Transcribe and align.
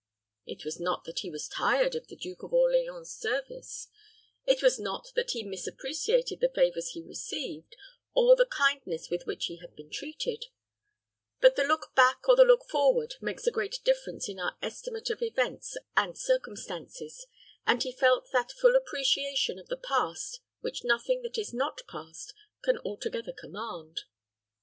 It 0.47 0.65
was 0.65 0.79
not 0.79 1.03
that 1.03 1.19
he 1.19 1.29
was 1.29 1.47
tired 1.47 1.93
of 1.93 2.07
the 2.07 2.15
Duke 2.15 2.41
of 2.41 2.53
Orleans's 2.53 3.15
service: 3.15 3.87
it 4.47 4.63
was 4.63 4.79
not 4.79 5.11
that 5.13 5.29
he 5.29 5.43
misappreciated 5.43 6.39
the 6.39 6.49
favors 6.49 6.93
he 6.93 7.03
received, 7.03 7.75
or 8.15 8.35
the 8.35 8.47
kindness 8.47 9.11
with 9.11 9.27
which 9.27 9.45
he 9.45 9.57
had 9.57 9.75
been 9.75 9.91
treated; 9.91 10.45
but 11.39 11.55
the 11.55 11.63
look 11.63 11.93
back 11.93 12.27
or 12.27 12.35
the 12.35 12.43
look 12.43 12.67
forward 12.67 13.13
makes 13.21 13.45
a 13.45 13.51
great 13.51 13.77
difference 13.83 14.27
in 14.27 14.39
our 14.39 14.57
estimate 14.59 15.11
of 15.11 15.21
events 15.21 15.77
and 15.95 16.17
circumstances, 16.17 17.27
and 17.67 17.83
he 17.83 17.91
felt 17.91 18.27
that 18.33 18.51
full 18.51 18.75
appreciation 18.75 19.59
of 19.59 19.67
the 19.67 19.77
past 19.77 20.39
which 20.61 20.83
nothing 20.83 21.21
that 21.21 21.37
is 21.37 21.53
not 21.53 21.79
past 21.87 22.33
can 22.63 22.79
altogether 22.79 23.33
command. 23.33 24.01